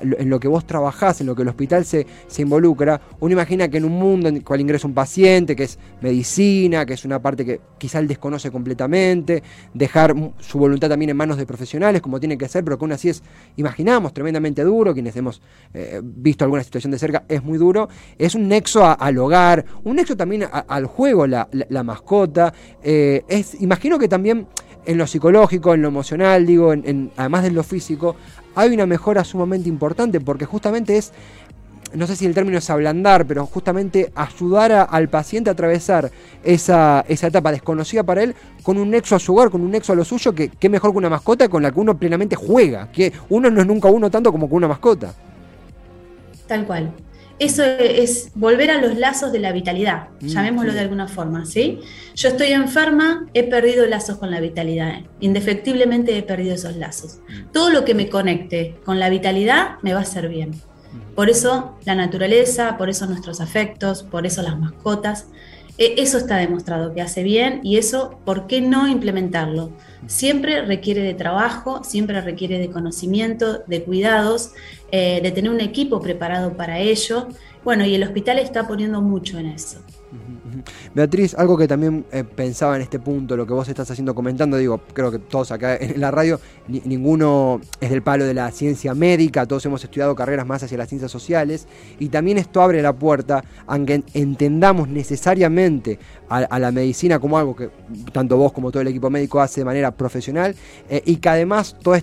en 0.02 0.30
lo 0.30 0.40
que 0.40 0.48
vos 0.48 0.66
trabajás, 0.66 1.20
en 1.20 1.26
lo 1.26 1.34
que 1.34 1.42
el 1.42 1.48
hospital 1.48 1.84
se, 1.84 2.06
involucra. 2.38 3.00
Uno 3.20 3.32
imagina 3.32 3.68
que 3.68 3.78
en 3.78 3.84
un 3.84 3.92
mundo 3.92 4.28
en 4.28 4.36
el 4.36 4.44
cual 4.44 4.60
ingresa 4.60 4.86
un 4.86 4.94
paciente, 4.94 5.56
que 5.56 5.64
es 5.64 5.78
medicina, 6.00 6.84
que 6.84 6.94
es 6.94 7.04
una 7.04 7.20
parte 7.20 7.44
que 7.44 7.60
quizá 7.78 7.98
él 7.98 8.08
desconoce 8.08 8.50
completamente, 8.50 9.42
dejar 9.74 10.14
su 10.38 10.58
voluntad 10.58 10.88
también 10.88 11.10
en 11.10 11.16
manos 11.16 11.36
de 11.36 11.46
profesionales, 11.46 12.02
como 12.02 12.20
tiene 12.20 12.36
que 12.36 12.48
ser, 12.48 12.64
pero 12.64 12.78
que 12.78 12.84
aún 12.84 12.92
así 12.92 13.08
es, 13.08 13.22
imaginamos, 13.56 14.12
tremendamente 14.12 14.62
duro, 14.62 14.92
quienes 14.94 15.16
hemos 15.16 15.40
eh, 15.74 16.00
visto 16.02 16.44
alguna 16.44 16.62
situación 16.62 16.90
de 16.90 16.98
cerca, 16.98 17.24
es 17.28 17.42
muy 17.42 17.58
duro. 17.58 17.88
Es 18.18 18.34
un 18.34 18.48
nexo 18.48 18.84
al 18.84 19.18
hogar, 19.18 19.64
un 19.84 19.96
nexo 19.96 20.16
también 20.16 20.46
al 20.50 20.86
juego, 20.86 21.26
la, 21.26 21.48
mascota. 21.84 22.52
Eh, 22.82 23.22
es, 23.28 23.60
imagino 23.60 23.98
que 23.98 24.08
también 24.08 24.25
en 24.30 24.98
lo 24.98 25.06
psicológico, 25.06 25.74
en 25.74 25.82
lo 25.82 25.88
emocional, 25.88 26.46
digo, 26.46 26.72
en, 26.72 27.10
además 27.16 27.42
de 27.42 27.50
lo 27.50 27.62
físico, 27.62 28.16
hay 28.54 28.72
una 28.72 28.86
mejora 28.86 29.24
sumamente 29.24 29.68
importante 29.68 30.20
porque 30.20 30.46
justamente 30.46 30.96
es, 30.96 31.12
no 31.92 32.06
sé 32.06 32.16
si 32.16 32.26
el 32.26 32.34
término 32.34 32.58
es 32.58 32.70
ablandar, 32.70 33.26
pero 33.26 33.46
justamente 33.46 34.12
ayudar 34.14 34.88
al 34.90 35.08
paciente 35.08 35.50
a 35.50 35.52
atravesar 35.52 36.10
esa, 36.44 37.04
etapa 37.08 37.52
desconocida 37.52 38.02
para 38.02 38.22
él 38.22 38.34
con 38.62 38.78
un 38.78 38.90
nexo 38.90 39.16
a 39.16 39.18
su 39.18 39.34
hogar, 39.34 39.50
con 39.50 39.60
un 39.60 39.70
nexo 39.70 39.92
a 39.92 39.96
lo 39.96 40.04
suyo, 40.04 40.34
que, 40.34 40.48
que 40.48 40.68
mejor 40.68 40.92
que 40.92 40.98
una 40.98 41.10
mascota 41.10 41.48
con 41.48 41.62
la 41.62 41.70
que 41.70 41.80
uno 41.80 41.98
plenamente 41.98 42.36
juega, 42.36 42.90
que 42.90 43.12
uno 43.28 43.50
no 43.50 43.60
es 43.60 43.66
nunca 43.66 43.88
uno 43.88 44.10
tanto 44.10 44.32
como 44.32 44.48
con 44.48 44.58
una 44.58 44.68
mascota. 44.68 45.14
Tal 46.46 46.64
cual. 46.64 46.92
Eso 47.38 47.62
es 47.62 48.30
volver 48.34 48.70
a 48.70 48.80
los 48.80 48.96
lazos 48.96 49.30
de 49.30 49.38
la 49.40 49.52
vitalidad, 49.52 50.08
mm, 50.20 50.26
llamémoslo 50.26 50.72
de 50.72 50.80
alguna 50.80 51.06
forma, 51.06 51.44
¿sí? 51.44 51.80
Yo 52.14 52.30
estoy 52.30 52.48
enferma, 52.48 53.26
he 53.34 53.42
perdido 53.42 53.84
lazos 53.86 54.16
con 54.16 54.30
la 54.30 54.40
vitalidad, 54.40 55.00
indefectiblemente 55.20 56.16
he 56.16 56.22
perdido 56.22 56.54
esos 56.54 56.76
lazos. 56.76 57.18
Mm. 57.28 57.52
Todo 57.52 57.70
lo 57.70 57.84
que 57.84 57.94
me 57.94 58.08
conecte 58.08 58.76
con 58.86 58.98
la 58.98 59.10
vitalidad 59.10 59.76
me 59.82 59.92
va 59.92 60.00
a 60.00 60.02
hacer 60.02 60.28
bien. 60.28 60.50
Mm. 60.50 61.14
Por 61.14 61.28
eso 61.28 61.76
la 61.84 61.94
naturaleza, 61.94 62.78
por 62.78 62.88
eso 62.88 63.06
nuestros 63.06 63.42
afectos, 63.42 64.02
por 64.02 64.24
eso 64.24 64.40
las 64.40 64.58
mascotas. 64.58 65.26
E, 65.78 65.94
eso 65.98 66.18
está 66.18 66.36
demostrado 66.36 66.94
que 66.94 67.02
hace 67.02 67.22
bien 67.22 67.60
y 67.62 67.76
eso, 67.76 68.18
¿por 68.24 68.46
qué 68.46 68.60
no 68.60 68.88
implementarlo? 68.88 69.70
Siempre 70.06 70.62
requiere 70.62 71.02
de 71.02 71.14
trabajo, 71.14 71.82
siempre 71.84 72.20
requiere 72.20 72.58
de 72.58 72.70
conocimiento, 72.70 73.62
de 73.66 73.82
cuidados, 73.82 74.52
eh, 74.92 75.20
de 75.22 75.30
tener 75.32 75.50
un 75.50 75.60
equipo 75.60 76.00
preparado 76.00 76.56
para 76.56 76.78
ello. 76.78 77.28
Bueno, 77.64 77.84
y 77.84 77.94
el 77.94 78.04
hospital 78.04 78.38
está 78.38 78.66
poniendo 78.66 79.02
mucho 79.02 79.38
en 79.38 79.46
eso. 79.46 79.78
Beatriz, 80.94 81.34
algo 81.34 81.56
que 81.56 81.68
también 81.68 82.04
eh, 82.12 82.24
pensaba 82.24 82.76
en 82.76 82.82
este 82.82 82.98
punto, 82.98 83.36
lo 83.36 83.46
que 83.46 83.52
vos 83.52 83.68
estás 83.68 83.90
haciendo 83.90 84.14
comentando, 84.14 84.56
digo, 84.56 84.80
creo 84.92 85.10
que 85.10 85.18
todos 85.18 85.52
acá 85.52 85.76
en 85.76 86.00
la 86.00 86.10
radio, 86.10 86.40
ninguno 86.68 87.60
es 87.80 87.90
del 87.90 88.02
palo 88.02 88.24
de 88.24 88.34
la 88.34 88.50
ciencia 88.50 88.94
médica, 88.94 89.46
todos 89.46 89.64
hemos 89.66 89.82
estudiado 89.84 90.14
carreras 90.14 90.46
más 90.46 90.62
hacia 90.62 90.78
las 90.78 90.88
ciencias 90.88 91.10
sociales, 91.10 91.66
y 91.98 92.08
también 92.08 92.38
esto 92.38 92.62
abre 92.62 92.82
la 92.82 92.92
puerta 92.92 93.44
a 93.66 93.78
que 93.80 94.02
entendamos 94.14 94.88
necesariamente 94.88 95.98
a, 96.28 96.58
la 96.58 96.72
medicina 96.72 97.18
como 97.18 97.38
algo 97.38 97.54
que 97.54 97.70
tanto 98.12 98.36
vos 98.36 98.52
como 98.52 98.70
todo 98.72 98.80
el 98.80 98.88
equipo 98.88 99.10
médico 99.10 99.40
hace 99.40 99.60
de 99.60 99.64
manera 99.64 99.90
profesional, 99.92 100.54
eh, 100.88 101.02
y 101.04 101.16
que 101.16 101.28
además 101.28 101.76
todos 101.82 102.02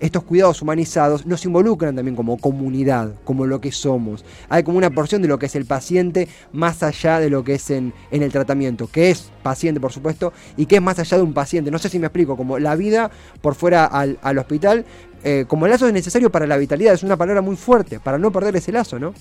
estos 0.00 0.22
cuidados 0.24 0.62
humanizados 0.62 1.26
nos 1.26 1.44
involucran 1.44 1.94
también 1.94 2.16
como 2.16 2.38
comunidad, 2.38 3.14
como 3.24 3.46
lo 3.46 3.60
que 3.60 3.72
somos. 3.72 4.24
Hay 4.48 4.62
como 4.62 4.78
una 4.78 4.90
porción 4.90 5.22
de 5.22 5.28
lo 5.28 5.38
que 5.38 5.46
es 5.46 5.56
el 5.56 5.66
paciente 5.66 6.28
más 6.52 6.82
allá 6.82 7.15
de 7.20 7.30
lo 7.30 7.44
que 7.44 7.54
es 7.54 7.70
en, 7.70 7.92
el 8.10 8.32
tratamiento, 8.32 8.88
que 8.88 9.10
es 9.10 9.30
paciente 9.42 9.80
por 9.80 9.92
supuesto, 9.92 10.32
y 10.56 10.66
que 10.66 10.76
es 10.76 10.82
más 10.82 10.98
allá 10.98 11.16
de 11.16 11.22
un 11.22 11.34
paciente. 11.34 11.70
No 11.70 11.78
sé 11.78 11.88
si 11.88 11.98
me 11.98 12.06
explico, 12.06 12.36
como 12.36 12.58
la 12.58 12.74
vida 12.76 13.10
por 13.40 13.54
fuera 13.54 13.86
al, 13.86 14.38
hospital, 14.38 14.84
eh, 15.24 15.44
como 15.48 15.66
el 15.66 15.72
lazo 15.72 15.86
es 15.86 15.92
necesario 15.92 16.30
para 16.30 16.46
la 16.46 16.56
vitalidad, 16.56 16.94
es 16.94 17.02
una 17.02 17.16
palabra 17.16 17.42
muy 17.42 17.56
fuerte, 17.56 18.00
para 18.00 18.18
no 18.18 18.30
perder 18.30 18.56
ese 18.56 18.72
lazo, 18.72 18.98
¿no? 18.98 19.14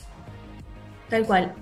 Tal 1.09 1.25
cual. 1.25 1.53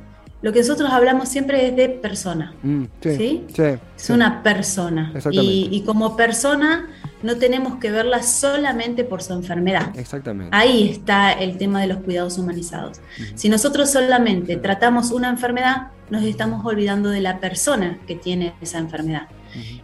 Lo 0.44 0.52
que 0.52 0.60
nosotros 0.60 0.92
hablamos 0.92 1.30
siempre 1.30 1.70
es 1.70 1.76
de 1.76 1.88
persona. 1.88 2.54
Mm, 2.64 2.84
sí, 3.00 3.46
sí, 3.48 3.64
Es 3.96 4.10
una 4.10 4.44
persona. 4.44 5.14
Y, 5.32 5.70
y, 5.72 5.84
como 5.84 6.18
persona 6.18 6.90
no 7.24 7.38
tenemos 7.38 7.80
que 7.80 7.90
verla 7.92 8.22
solamente 8.22 9.06
por 9.06 9.24
su 9.24 9.32
enfermedad. 9.32 9.98
Exactamente. 9.98 10.54
Ahí 10.54 10.90
está 10.90 11.32
el 11.32 11.58
tema 11.58 11.80
de 11.80 11.88
los 11.88 12.00
cuidados 12.00 12.38
humanizados. 12.38 13.00
Si 13.36 13.48
nosotros 13.48 13.90
solamente 13.90 14.58
tratamos 14.58 15.12
una 15.12 15.30
enfermedad, 15.30 15.88
nos 16.14 16.24
estamos 16.24 16.64
olvidando 16.64 17.10
de 17.10 17.22
la 17.22 17.40
persona 17.40 18.00
que 18.06 18.16
tiene 18.16 18.54
esa 18.62 18.78
enfermedad. 18.78 19.28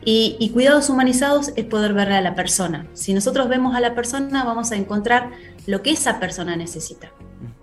y, 0.03 0.49
cuidados 0.53 0.89
humanizados 0.89 1.51
es 1.55 1.65
poder 1.65 1.93
ver 1.93 2.11
a 2.11 2.21
la 2.21 2.33
persona. 2.33 2.87
Si 2.93 3.13
nosotros 3.13 3.49
vemos 3.49 3.75
a 3.75 3.79
la 3.79 3.93
persona, 3.93 4.43
vamos 4.43 4.71
a 4.71 4.75
encontrar 4.75 5.31
lo 5.67 5.81
que 5.81 5.91
esa 5.91 6.19
persona 6.19 6.55
necesita. 6.55 7.11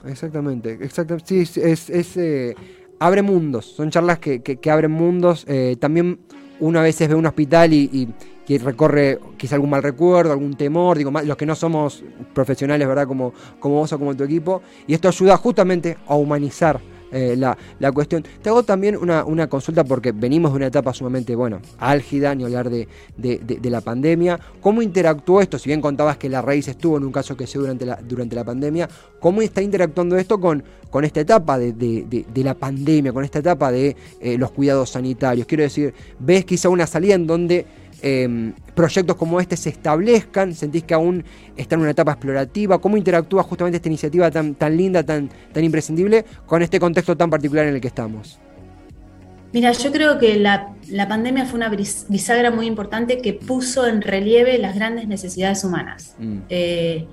Exactamente, 0.04 0.78
exactamente. 0.80 1.46
Sí, 1.46 1.60
es, 1.60 2.16
eh, 2.16 2.54
abre 2.98 3.22
mundos, 3.22 3.66
son 3.66 3.90
charlas 3.90 4.18
que, 4.18 4.70
abren 4.70 4.90
mundos. 4.90 5.44
Eh, 5.48 5.76
también 5.80 6.20
uno 6.60 6.80
a 6.80 6.82
veces 6.82 7.08
ve 7.08 7.14
un 7.14 7.26
hospital 7.26 7.72
y, 7.72 8.08
recorre 8.58 9.18
quizá 9.36 9.56
algún 9.56 9.70
mal 9.70 9.82
recuerdo, 9.82 10.32
algún 10.32 10.54
temor, 10.54 10.98
digo, 10.98 11.10
los 11.10 11.36
que 11.36 11.46
no 11.46 11.54
somos 11.54 12.04
profesionales, 12.34 12.86
¿verdad? 12.86 13.06
Como, 13.06 13.32
como 13.60 13.76
vos 13.76 13.92
o 13.92 13.98
como 13.98 14.14
tu 14.16 14.24
equipo, 14.24 14.62
y 14.86 14.94
esto 14.94 15.08
ayuda 15.08 15.36
justamente 15.36 15.98
a 16.06 16.14
humanizar 16.14 16.80
eh, 17.12 17.36
la, 17.36 17.92
cuestión. 17.92 18.24
Te 18.42 18.48
hago 18.48 18.62
también 18.62 18.96
una, 18.96 19.46
consulta 19.48 19.84
porque 19.84 20.12
venimos 20.12 20.52
de 20.52 20.56
una 20.56 20.66
etapa 20.66 20.92
sumamente, 20.92 21.34
bueno, 21.34 21.60
álgida, 21.78 22.34
ni 22.34 22.44
hablar 22.44 22.70
de, 22.70 22.88
la 23.62 23.80
pandemia. 23.80 24.38
¿Cómo 24.60 24.82
interactuó 24.82 25.40
esto? 25.40 25.58
Si 25.58 25.68
bien 25.68 25.80
contabas 25.80 26.16
que 26.16 26.28
la 26.28 26.42
raíz 26.42 26.68
estuvo 26.68 26.96
en 26.96 27.04
un 27.04 27.12
caso 27.12 27.36
que 27.36 27.46
se 27.46 27.58
durante 27.58 27.86
la, 27.86 27.96
durante 27.96 28.34
la 28.34 28.44
pandemia, 28.44 28.88
¿cómo 29.20 29.42
está 29.42 29.62
interactuando 29.62 30.16
esto 30.16 30.40
con, 30.40 30.62
con 30.90 31.04
esta 31.04 31.20
etapa 31.20 31.58
de, 31.58 32.24
la 32.34 32.54
pandemia, 32.54 33.12
con 33.12 33.24
esta 33.24 33.38
etapa 33.38 33.70
de 33.70 33.96
eh, 34.20 34.38
los 34.38 34.50
cuidados 34.50 34.90
sanitarios? 34.90 35.46
Quiero 35.46 35.62
decir, 35.62 35.94
¿ves 36.18 36.44
quizá 36.44 36.68
una 36.68 36.86
salida 36.86 37.14
en 37.14 37.26
donde 37.26 37.66
Em, 38.02 38.52
proyectos 38.74 39.16
como 39.16 39.40
este 39.40 39.56
se 39.56 39.70
establezcan? 39.70 40.54
¿Sentís 40.54 40.84
que 40.84 40.94
aún 40.94 41.24
está 41.56 41.76
en 41.76 41.82
una 41.82 41.90
etapa 41.90 42.12
explorativa? 42.12 42.78
¿Cómo 42.78 42.96
interactúa 42.96 43.42
justamente 43.42 43.76
esta 43.76 43.88
iniciativa 43.88 44.30
tan, 44.30 44.54
tan 44.54 44.76
linda, 44.76 45.02
tan, 45.02 45.30
tan 45.52 45.64
imprescindible 45.64 46.24
con 46.46 46.62
este 46.62 46.78
contexto 46.78 47.16
tan 47.16 47.30
particular 47.30 47.66
en 47.66 47.74
el 47.74 47.80
que 47.80 47.88
estamos? 47.88 48.38
Mira, 49.52 49.72
yo 49.72 49.90
creo 49.90 50.18
que 50.18 50.38
la, 50.38 50.74
pandemia 51.08 51.46
fue 51.46 51.56
una 51.56 51.70
bisagra 51.70 52.50
muy 52.50 52.66
importante 52.66 53.22
que 53.22 53.32
puso 53.32 53.86
en 53.86 54.02
relieve 54.02 54.58
las 54.58 54.74
grandes 54.74 55.08
necesidades 55.08 55.64
humanas. 55.64 56.14
Mm. 56.18 56.38
Eh, 56.50 57.06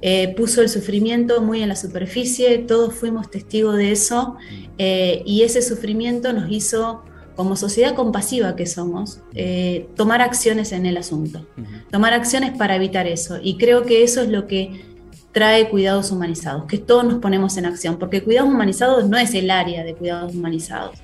eh, 0.00 0.34
puso 0.34 0.62
el 0.62 0.68
sufrimiento 0.68 1.42
muy 1.42 1.62
en 1.62 1.68
la 1.68 1.76
superficie, 1.76 2.58
todos 2.58 2.94
fuimos 2.94 3.30
testigos 3.30 3.76
de 3.76 3.92
eso 3.92 4.34
mm. 4.34 4.64
eh, 4.78 5.22
y 5.26 5.42
ese 5.42 5.62
sufrimiento 5.62 6.32
nos 6.32 6.50
hizo 6.50 7.04
como 7.36 7.56
sociedad 7.56 7.94
compasiva 7.94 8.56
que 8.56 8.66
somos, 8.66 9.20
eh, 9.34 9.88
tomar 9.96 10.20
acciones 10.20 10.72
en 10.72 10.86
el 10.86 10.96
asunto, 10.96 11.46
tomar 11.90 12.12
acciones 12.12 12.56
para 12.56 12.76
evitar 12.76 13.06
eso. 13.06 13.38
Y 13.42 13.56
creo 13.56 13.84
que 13.84 14.02
eso 14.02 14.20
es 14.22 14.28
lo 14.28 14.46
que 14.46 14.84
trae 15.32 15.68
cuidados 15.68 16.10
humanizados, 16.10 16.64
que 16.64 16.78
todos 16.78 17.04
nos 17.04 17.14
ponemos 17.20 17.56
en 17.56 17.66
acción, 17.66 17.98
porque 17.98 18.22
cuidados 18.22 18.50
humanizados 18.50 19.08
no 19.08 19.16
es 19.16 19.34
el 19.34 19.50
área 19.50 19.82
de 19.82 19.94
cuidados 19.94 20.34
humanizados. 20.34 20.98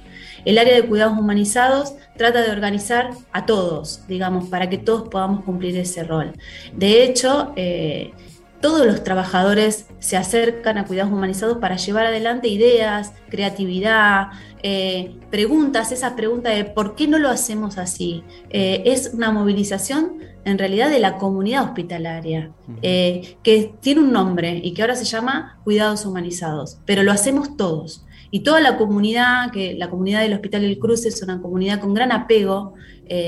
El 0.44 0.58
área 0.58 0.74
de 0.74 0.86
cuidados 0.86 1.18
humanizados 1.18 1.94
trata 2.16 2.42
de 2.42 2.50
organizar 2.50 3.10
a 3.32 3.44
todos, 3.44 4.02
digamos, 4.06 4.48
para 4.48 4.68
que 4.68 4.78
todos 4.78 5.08
podamos 5.08 5.44
cumplir 5.44 5.76
ese 5.76 6.04
rol. 6.04 6.32
De 6.74 7.02
hecho, 7.02 7.52
eh, 7.56 8.12
todos 8.60 8.86
los 8.86 9.04
trabajadores 9.04 9.86
se 10.00 10.16
acercan 10.16 10.78
a 10.78 10.84
cuidados 10.84 11.12
humanizados 11.12 11.58
para 11.58 11.76
llevar 11.76 12.06
adelante 12.06 12.48
ideas, 12.48 13.12
creatividad, 13.28 14.28
eh, 14.62 15.16
preguntas, 15.30 15.92
esa 15.92 16.16
pregunta 16.16 16.50
de 16.50 16.64
por 16.64 16.96
qué 16.96 17.06
no 17.06 17.18
lo 17.18 17.28
hacemos 17.28 17.78
así. 17.78 18.24
Eh, 18.50 18.82
es 18.86 19.12
una 19.14 19.30
movilización 19.30 20.18
en 20.44 20.58
realidad 20.58 20.90
de 20.90 20.98
la 20.98 21.18
comunidad 21.18 21.64
hospitalaria, 21.64 22.52
eh, 22.82 23.36
que 23.42 23.74
tiene 23.80 24.00
un 24.00 24.12
nombre 24.12 24.60
y 24.62 24.72
que 24.72 24.82
ahora 24.82 24.96
se 24.96 25.04
llama 25.04 25.60
cuidados 25.62 26.04
humanizados, 26.06 26.78
pero 26.84 27.02
lo 27.02 27.12
hacemos 27.12 27.56
todos. 27.56 28.04
Y 28.30 28.40
toda 28.40 28.60
la 28.60 28.76
comunidad, 28.76 29.50
que 29.52 29.74
la 29.74 29.88
comunidad 29.88 30.20
del 30.20 30.34
Hospital 30.34 30.64
El 30.64 30.78
Cruz 30.78 31.06
es 31.06 31.22
una 31.22 31.40
comunidad 31.40 31.80
con 31.80 31.94
gran 31.94 32.12
apego 32.12 32.74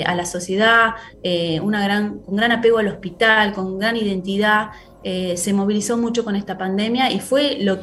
a 0.04 0.14
la 0.14 0.26
sociedad, 0.26 0.90
una 1.62 1.82
gran, 1.82 2.18
con 2.18 2.36
gran 2.36 2.52
apego 2.52 2.76
al 2.76 2.88
hospital, 2.88 3.54
con 3.54 3.78
gran 3.78 3.96
identidad, 3.96 4.72
se 5.02 5.52
movilizó 5.52 5.96
mucho 5.96 6.24
con 6.24 6.36
esta 6.36 6.58
pandemia 6.58 7.10
y 7.10 7.20
fue 7.20 7.58
lo 7.60 7.78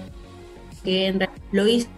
que 0.84 1.08
en 1.08 1.28
lo 1.52 1.68
hizo 1.68 1.90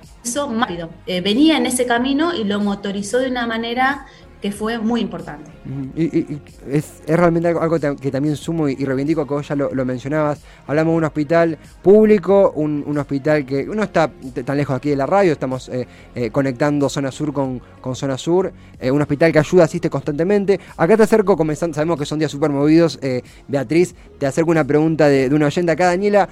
rápido. 0.51 0.89
Eh, 1.05 1.21
venía 1.21 1.57
en 1.57 1.65
ese 1.65 1.85
camino 1.85 2.33
y 2.33 2.43
lo 2.43 2.59
motorizó 2.59 3.19
de 3.19 3.29
una 3.29 3.47
manera 3.47 4.05
que 4.41 4.51
fue 4.51 4.79
muy 4.79 5.01
importante. 5.01 5.51
Y, 5.95 6.39
es, 6.69 7.01
realmente 7.07 7.49
algo, 7.49 7.77
que 7.79 8.11
también 8.11 8.35
sumo 8.35 8.69
y, 8.69 8.75
reivindico, 8.85 9.27
que 9.27 9.33
vos 9.33 9.47
ya 9.47 9.55
lo, 9.55 9.85
mencionabas. 9.85 10.39
Hablamos 10.65 10.93
de 10.93 10.97
un 10.97 11.03
hospital 11.03 11.57
público, 11.81 12.53
un, 12.55 12.97
hospital 12.97 13.45
que 13.45 13.65
no 13.65 13.83
está 13.83 14.09
tan 14.45 14.57
lejos 14.57 14.75
aquí 14.75 14.89
de 14.89 14.95
la 14.95 15.05
radio, 15.05 15.33
estamos 15.33 15.69
eh, 15.69 15.87
eh, 16.15 16.29
conectando 16.31 16.89
zona 16.89 17.11
sur 17.11 17.33
con, 17.33 17.61
con 17.81 17.95
zona 17.95 18.17
sur, 18.17 18.51
un 18.81 19.01
hospital 19.01 19.31
que 19.33 19.39
ayuda, 19.39 19.65
asiste 19.65 19.89
constantemente. 19.89 20.59
Acá 20.77 20.95
te 20.95 21.03
acerco, 21.03 21.35
comenzando, 21.35 21.75
sabemos 21.75 21.99
que 21.99 22.05
son 22.05 22.19
días 22.19 22.31
súper 22.31 22.49
movidos, 22.49 22.99
Beatriz, 23.47 23.93
te 24.17 24.25
acerco 24.25 24.51
una 24.51 24.63
pregunta 24.63 25.07
de, 25.09 25.27
una 25.33 25.47
oyente 25.47 25.71
acá, 25.71 25.87
Daniela, 25.87 26.29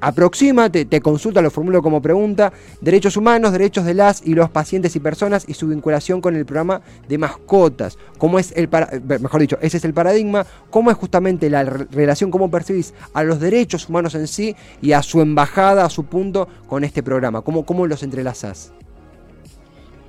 aproxima, 0.00 0.70
te, 0.70 0.86
te 0.86 1.00
consulta, 1.02 1.42
lo 1.42 1.50
formulo 1.50 1.82
como 1.82 2.00
pregunta, 2.00 2.52
derechos 2.80 3.16
humanos, 3.16 3.52
derechos 3.52 3.84
de 3.84 3.94
las 3.94 4.26
y 4.26 4.34
los 4.34 4.48
pacientes 4.48 4.96
y 4.96 5.00
personas 5.00 5.44
y 5.46 5.54
su 5.54 5.68
vinculación 5.68 6.20
con 6.20 6.34
el 6.34 6.46
programa 6.46 6.80
de 7.08 7.18
mascotas, 7.26 7.98
cómo 8.18 8.38
es 8.38 8.52
el 8.56 8.68
para, 8.68 8.90
mejor 9.20 9.40
dicho, 9.40 9.58
ese 9.60 9.78
es 9.78 9.84
el 9.84 9.92
paradigma, 9.92 10.46
cómo 10.70 10.90
es 10.90 10.96
justamente 10.96 11.50
la 11.50 11.64
relación, 11.64 12.30
cómo 12.30 12.50
percibís 12.50 12.94
a 13.12 13.24
los 13.24 13.40
derechos 13.40 13.88
humanos 13.88 14.14
en 14.14 14.28
sí 14.28 14.54
y 14.80 14.92
a 14.92 15.02
su 15.02 15.20
embajada, 15.20 15.84
a 15.84 15.90
su 15.90 16.04
punto 16.04 16.48
con 16.68 16.84
este 16.84 17.02
programa, 17.02 17.42
cómo, 17.42 17.66
cómo 17.66 17.86
los 17.86 18.02
entrelazás. 18.02 18.72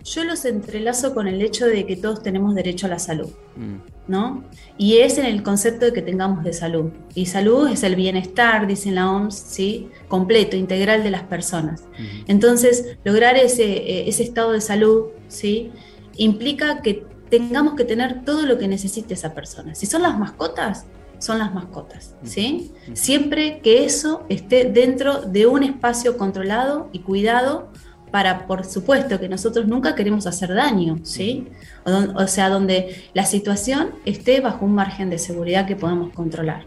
Yo 0.04 0.24
los 0.24 0.46
entrelazo 0.46 1.14
con 1.14 1.28
el 1.28 1.42
hecho 1.42 1.66
de 1.66 1.86
que 1.86 1.98
todos 1.98 2.24
tenemos 2.24 2.56
derecho 2.56 2.86
a 2.86 2.90
la 2.90 3.00
salud, 3.00 3.30
mm. 3.58 3.76
¿no? 4.08 4.46
Y 4.78 5.00
es 5.00 5.18
en 5.18 5.26
el 5.26 5.44
concepto 5.44 5.86
de 5.86 5.92
que 5.92 6.02
tengamos 6.02 6.46
de 6.46 6.54
salud. 6.54 6.92
Y 7.14 7.26
salud 7.26 7.68
es 7.68 7.84
el 7.84 7.98
bienestar, 7.98 8.68
dice 8.68 8.92
la 8.92 9.12
OMS, 9.12 9.36
¿sí? 9.36 9.90
Completo, 10.08 10.56
integral 10.56 11.04
de 11.04 11.12
las 11.12 11.24
personas. 11.24 11.84
Entonces, 12.28 12.98
lograr 13.04 13.36
ese, 13.36 13.66
eh, 13.66 14.08
ese 14.08 14.24
estado 14.24 14.54
de 14.54 14.62
salud, 14.62 15.08
¿sí? 15.28 15.72
Implica 16.18 16.82
que 16.82 17.06
tengamos 17.30 17.76
que 17.76 17.84
tener 17.84 18.24
todo 18.24 18.46
lo 18.46 18.58
que 18.58 18.68
necesite 18.68 19.14
esa 19.14 19.34
persona. 19.34 19.76
Si 19.76 19.86
son 19.86 20.02
las 20.02 20.18
mascotas, 20.18 20.86
son 21.20 21.40
las 21.40 21.54
mascotas, 21.54 22.16
¿sí? 22.24 22.72
Siempre 22.94 23.60
que 23.60 23.86
eso 23.86 24.26
esté 24.30 24.66
dentro 24.66 25.22
de 25.22 25.48
un 25.48 25.64
espacio 25.64 26.18
controlado 26.18 26.90
y 26.92 27.00
cuidado 27.00 27.72
para, 28.12 28.48
por 28.48 28.64
supuesto, 28.66 29.20
que 29.20 29.28
nosotros 29.28 29.68
nunca 29.68 29.96
queremos 29.96 30.28
hacer 30.28 30.54
daño, 30.54 31.00
¿sí? 31.04 31.48
O, 31.86 32.28
sea, 32.28 32.50
donde 32.50 33.10
la 33.14 33.26
situación 33.26 33.92
esté 34.06 34.42
bajo 34.42 34.66
un 34.66 34.76
margen 34.76 35.10
de 35.10 35.18
seguridad 35.18 35.66
que 35.66 35.76
podamos 35.76 36.14
controlar. 36.14 36.66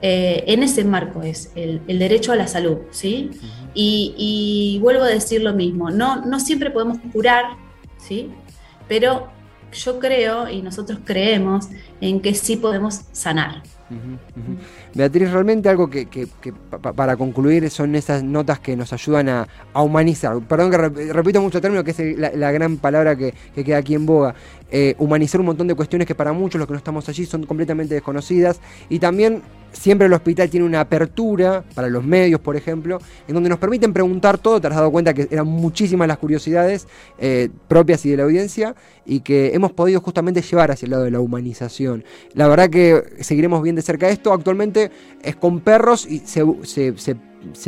Eh, 0.00 0.44
en 0.48 0.62
ese 0.62 0.84
marco 0.84 1.22
es 1.22 1.50
el, 1.54 1.80
derecho 1.86 2.32
a 2.32 2.36
la 2.36 2.46
salud, 2.46 2.78
¿sí? 2.90 3.30
Y, 3.74 4.14
y, 4.16 4.78
vuelvo 4.80 5.02
a 5.02 5.08
decir 5.08 5.42
lo 5.42 5.52
mismo, 5.52 5.90
no, 5.90 6.24
no 6.24 6.40
siempre 6.40 6.70
podemos 6.70 6.98
curar 7.12 7.44
¿sí? 8.06 8.30
Pero 8.88 9.28
yo 9.72 9.98
creo 9.98 10.48
y 10.48 10.62
nosotros 10.62 11.00
creemos 11.04 11.68
en 12.00 12.20
que 12.20 12.34
sí 12.34 12.56
podemos 12.56 13.02
sanar. 13.12 13.62
Beatriz, 14.94 15.30
realmente 15.30 15.68
algo 15.68 15.90
que, 15.90 16.06
para 16.96 17.16
concluir 17.16 17.68
son 17.70 17.94
esas 17.94 18.22
notas 18.22 18.58
que 18.58 18.76
nos 18.76 18.92
ayudan 18.92 19.28
a, 19.28 19.48
humanizar. 19.74 20.38
Perdón 20.40 20.70
que 20.70 21.12
repito 21.12 21.40
mucho 21.40 21.60
término, 21.60 21.84
que 21.84 21.90
es 21.90 22.18
la, 22.18 22.50
gran 22.52 22.78
palabra 22.78 23.16
que, 23.16 23.34
queda 23.54 23.78
aquí 23.78 23.94
en 23.94 24.06
boga. 24.06 24.34
Eh, 24.70 24.94
humanizar 24.98 25.40
un 25.40 25.46
montón 25.46 25.68
de 25.68 25.74
cuestiones 25.74 26.06
que 26.06 26.14
para 26.14 26.32
muchos 26.32 26.58
los 26.58 26.66
que 26.66 26.72
no 26.72 26.78
estamos 26.78 27.08
allí 27.08 27.26
son 27.26 27.44
completamente 27.44 27.94
desconocidas. 27.94 28.60
Y 28.88 28.98
también 28.98 29.42
siempre 29.74 30.06
el 30.06 30.12
hospital 30.12 30.48
tiene 30.48 30.64
una 30.64 30.80
apertura 30.80 31.62
para 31.74 31.88
los 31.88 32.02
medios, 32.02 32.40
por 32.40 32.56
ejemplo, 32.56 32.98
en 33.28 33.34
donde 33.34 33.50
nos 33.50 33.58
permiten 33.58 33.92
preguntar 33.92 34.38
todo. 34.38 34.60
Te 34.60 34.68
has 34.68 34.74
dado 34.74 34.90
cuenta 34.90 35.12
que 35.12 35.28
eran 35.30 35.46
muchísimas 35.46 36.08
las 36.08 36.18
curiosidades 36.18 36.86
eh, 37.18 37.50
propias 37.68 38.04
y 38.06 38.10
de 38.10 38.16
la 38.16 38.22
audiencia 38.22 38.74
y 39.04 39.20
que 39.20 39.54
hemos 39.54 39.72
podido 39.72 40.00
justamente 40.00 40.40
llevar 40.40 40.70
hacia 40.70 40.86
el 40.86 40.92
lado 40.92 41.04
de 41.04 41.10
la 41.10 41.20
humanización. 41.20 42.04
La 42.32 42.48
verdad 42.48 42.70
que 42.70 43.02
seguiremos 43.20 43.62
bien 43.62 43.76
de 43.76 43.82
cerca 43.82 44.08
esto. 44.08 44.32
Actualmente 44.32 44.90
es 45.22 45.36
con 45.36 45.60
perros 45.60 46.06
y 46.08 46.20
se, 46.20 46.44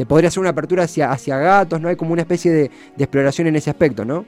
podría 0.07 0.29
hacer 0.29 0.41
una 0.41 0.51
apertura 0.51 0.85
hacia, 0.85 1.11
hacia 1.13 1.39
gatos, 1.39 1.81
¿no? 1.81 1.89
Hay 1.89 1.97
como 1.97 2.13
una 2.13 2.23
especie 2.23 2.51
de, 2.51 2.71
de 2.97 3.05
exploración 3.05 3.49
en 3.49 3.57
ese 3.57 3.71
aspecto, 3.71 4.05
¿no? 4.05 4.25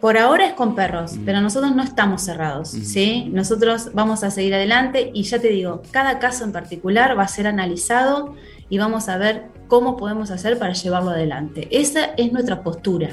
Por 0.00 0.16
ahora 0.16 0.46
es 0.46 0.54
con 0.54 0.74
perros, 0.74 1.16
pero 1.26 1.40
nosotros 1.40 1.74
no 1.76 1.82
estamos 1.82 2.22
cerrados, 2.22 2.70
¿sí? 2.70 3.28
Nosotros 3.32 3.90
vamos 3.92 4.24
a 4.24 4.30
seguir 4.30 4.54
adelante 4.54 5.10
y 5.12 5.24
ya 5.24 5.38
te 5.38 5.48
digo, 5.48 5.82
cada 5.90 6.18
caso 6.18 6.44
en 6.44 6.52
particular 6.52 7.18
va 7.18 7.24
a 7.24 7.28
ser 7.28 7.46
analizado 7.46 8.34
y 8.70 8.78
vamos 8.78 9.08
a 9.08 9.18
ver 9.18 9.48
cómo 9.68 9.96
podemos 9.96 10.30
hacer 10.30 10.58
para 10.58 10.72
llevarlo 10.72 11.10
adelante. 11.10 11.68
Esa 11.70 12.06
es 12.16 12.32
nuestra 12.32 12.62
postura. 12.62 13.10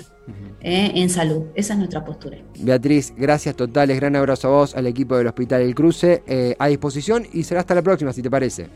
¿eh? 0.61 0.91
en 0.95 1.09
salud. 1.09 1.43
Esa 1.55 1.73
es 1.73 1.79
nuestra 1.79 2.03
postura. 2.03 2.37
Beatriz, 2.59 3.13
gracias 3.15 3.55
totales, 3.55 3.97
gran 3.97 4.15
abrazo 4.15 4.47
a 4.47 4.51
vos, 4.51 4.75
al 4.75 4.87
equipo 4.87 5.17
del 5.17 5.27
Hospital 5.27 5.61
El 5.61 5.75
Cruce, 5.75 6.23
eh, 6.27 6.55
a 6.59 6.67
disposición 6.67 7.25
y 7.31 7.43
será 7.43 7.61
hasta 7.61 7.75
la 7.75 7.81
próxima, 7.81 8.13
si 8.13 8.21
te 8.21 8.29
parece. 8.29 8.67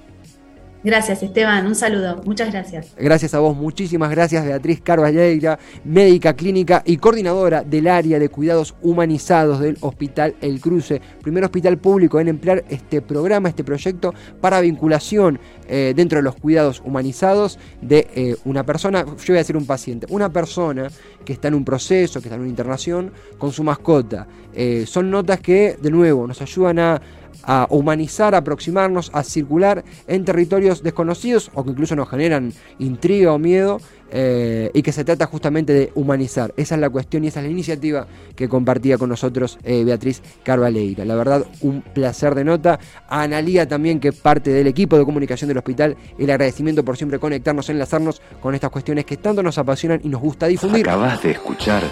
Gracias, 0.83 1.21
Esteban. 1.21 1.67
Un 1.67 1.75
saludo. 1.75 2.21
Muchas 2.25 2.51
gracias. 2.51 2.95
Gracias 2.97 3.33
a 3.33 3.39
vos. 3.39 3.55
Muchísimas 3.55 4.09
gracias, 4.09 4.43
Beatriz 4.43 4.81
Carvalheira, 4.81 5.59
médica 5.83 6.33
clínica 6.33 6.81
y 6.85 6.97
coordinadora 6.97 7.63
del 7.63 7.87
área 7.87 8.17
de 8.17 8.29
cuidados 8.29 8.73
humanizados 8.81 9.59
del 9.59 9.77
Hospital 9.81 10.35
El 10.41 10.59
Cruce, 10.59 10.99
primer 11.21 11.43
hospital 11.43 11.77
público 11.77 12.19
en 12.19 12.29
emplear 12.29 12.63
este 12.69 13.01
programa, 13.01 13.49
este 13.49 13.63
proyecto 13.63 14.13
para 14.39 14.59
vinculación 14.61 15.39
eh, 15.67 15.93
dentro 15.95 16.17
de 16.17 16.23
los 16.23 16.35
cuidados 16.35 16.81
humanizados 16.83 17.59
de 17.81 18.07
eh, 18.15 18.35
una 18.45 18.65
persona, 18.65 19.05
yo 19.05 19.13
voy 19.27 19.35
a 19.35 19.39
decir 19.39 19.55
un 19.55 19.65
paciente, 19.65 20.07
una 20.09 20.29
persona 20.29 20.89
que 21.23 21.33
está 21.33 21.47
en 21.47 21.53
un 21.53 21.63
proceso, 21.63 22.19
que 22.19 22.27
está 22.27 22.35
en 22.35 22.41
una 22.41 22.49
internación 22.49 23.11
con 23.37 23.51
su 23.51 23.63
mascota. 23.63 24.27
Eh, 24.53 24.85
son 24.85 25.09
notas 25.09 25.39
que, 25.39 25.77
de 25.81 25.91
nuevo, 25.91 26.27
nos 26.27 26.41
ayudan 26.41 26.79
a 26.79 27.01
a 27.43 27.67
humanizar, 27.69 28.35
a 28.35 28.39
aproximarnos, 28.39 29.11
a 29.13 29.23
circular 29.23 29.83
en 30.07 30.25
territorios 30.25 30.83
desconocidos 30.83 31.51
o 31.53 31.63
que 31.63 31.71
incluso 31.71 31.95
nos 31.95 32.09
generan 32.09 32.53
intriga 32.79 33.33
o 33.33 33.39
miedo 33.39 33.79
eh, 34.13 34.69
y 34.73 34.81
que 34.81 34.91
se 34.91 35.05
trata 35.05 35.25
justamente 35.25 35.71
de 35.71 35.91
humanizar. 35.95 36.53
Esa 36.57 36.75
es 36.75 36.81
la 36.81 36.89
cuestión 36.89 37.23
y 37.23 37.27
esa 37.27 37.39
es 37.39 37.45
la 37.45 37.51
iniciativa 37.51 38.07
que 38.35 38.49
compartía 38.49 38.97
con 38.97 39.09
nosotros 39.09 39.57
eh, 39.63 39.83
Beatriz 39.85 40.21
Carvaleira. 40.43 41.05
La 41.05 41.15
verdad, 41.15 41.45
un 41.61 41.81
placer 41.81 42.35
de 42.35 42.43
nota. 42.43 42.79
A 43.07 43.21
Analía 43.21 43.67
también, 43.67 43.99
que 43.99 44.11
parte 44.11 44.51
del 44.51 44.67
equipo 44.67 44.97
de 44.97 45.05
comunicación 45.05 45.47
del 45.47 45.57
hospital, 45.57 45.95
el 46.17 46.29
agradecimiento 46.29 46.83
por 46.83 46.97
siempre 46.97 47.19
conectarnos, 47.19 47.69
enlazarnos 47.69 48.21
con 48.41 48.53
estas 48.53 48.69
cuestiones 48.69 49.05
que 49.05 49.15
tanto 49.15 49.41
nos 49.41 49.57
apasionan 49.57 50.01
y 50.03 50.09
nos 50.09 50.19
gusta 50.19 50.47
difundir. 50.47 50.89
Acabas 50.89 51.23
de 51.23 51.31
escuchar 51.31 51.83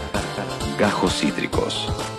Gajos 0.77 1.19
Cítricos. 1.19 2.18